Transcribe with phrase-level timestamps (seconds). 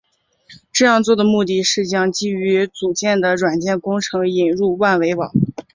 [0.73, 5.31] 这样做的目的是将基于组件的软件工程引入万维网。